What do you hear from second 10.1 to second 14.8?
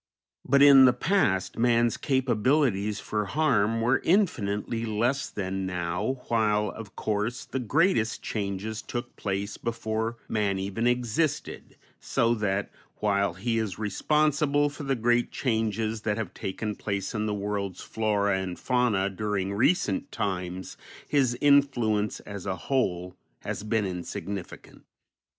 man even existed, so that, while he is responsible